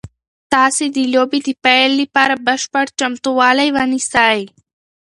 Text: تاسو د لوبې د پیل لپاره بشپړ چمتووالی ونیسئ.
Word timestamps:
تاسو 0.53 0.83
د 0.95 0.97
لوبې 1.13 1.39
د 1.47 1.49
پیل 1.63 1.91
لپاره 2.01 2.35
بشپړ 2.47 2.85
چمتووالی 2.99 3.69
ونیسئ. 3.75 4.41